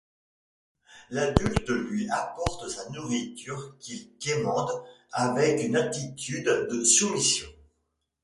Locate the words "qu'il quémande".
3.77-4.71